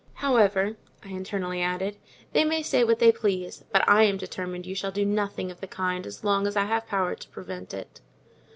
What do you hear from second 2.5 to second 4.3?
say what they please, but I am